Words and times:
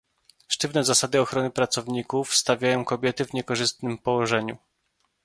Sztywne 0.47 0.83
zasady 0.83 1.21
ochrony 1.21 1.49
pracowników 1.51 2.35
stawiają 2.35 2.85
kobiety 2.85 3.25
w 3.25 3.33
niekorzystnym 3.33 3.97
położeniu 3.97 4.57